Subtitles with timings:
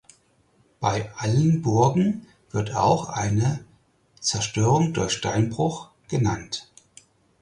[0.79, 3.63] Bei "Alle Burgen" wird auch eine
[4.19, 6.71] Zerstörung durch Steinbruch genannt.